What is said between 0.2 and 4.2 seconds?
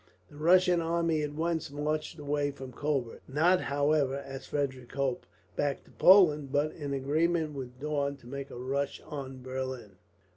The Russian army at once marched away from Colbert; not however,